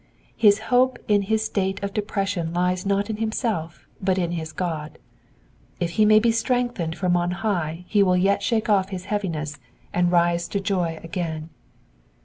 His 0.35 0.57
hope 0.73 0.97
in 1.07 1.21
his 1.21 1.45
state 1.45 1.83
of 1.83 1.93
depression 1.93 2.55
lies 2.55 2.87
not 2.87 3.11
in 3.11 3.17
himself, 3.17 3.85
but 4.01 4.17
in 4.17 4.31
his 4.31 4.51
God; 4.51 4.97
if 5.79 5.91
he 5.91 6.05
may 6.05 6.17
be 6.17 6.31
strengthened 6.31 6.97
from 6.97 7.15
on 7.15 7.29
high 7.45 7.85
he 7.87 8.01
will 8.01 8.17
yet 8.17 8.41
shake 8.41 8.67
off 8.67 8.89
his. 8.89 9.05
heaviness 9.05 9.59
and 9.93 10.11
rise 10.11 10.47
to 10.47 10.59
joy 10.59 10.99
a^in. 11.03 11.49